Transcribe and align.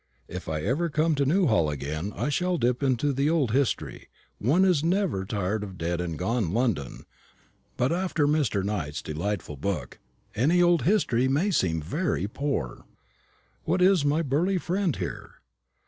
"If 0.27 0.49
ever 0.49 0.85
I 0.87 0.89
come 0.89 1.13
to 1.13 1.27
Newhall 1.27 1.69
again, 1.69 2.11
I 2.15 2.29
shall 2.29 2.57
dip 2.57 2.81
into 2.81 3.13
the 3.13 3.29
old 3.29 3.51
history. 3.51 4.07
One 4.39 4.65
is 4.65 4.83
never 4.83 5.25
tired 5.25 5.63
of 5.63 5.77
dead 5.77 6.01
and 6.01 6.17
gone 6.17 6.51
London. 6.51 7.03
But 7.77 7.91
after 7.91 8.27
Mr. 8.27 8.63
Knight's 8.63 9.03
delightful 9.03 9.57
book 9.57 9.99
any 10.33 10.59
old 10.59 10.81
history 10.85 11.27
must 11.27 11.59
seem 11.59 11.83
very 11.83 12.27
poor. 12.27 12.83
What 13.65 13.79
is 13.79 14.03
my 14.03 14.23
burly 14.23 14.57
friend 14.57 14.95
here?" 14.95 15.35